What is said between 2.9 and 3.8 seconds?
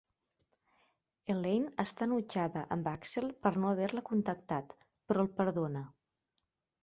Axel per no